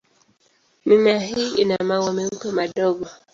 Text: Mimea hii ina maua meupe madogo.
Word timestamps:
Mimea 0.85 1.19
hii 1.19 1.49
ina 1.55 1.77
maua 1.83 2.13
meupe 2.13 2.51
madogo. 2.51 3.07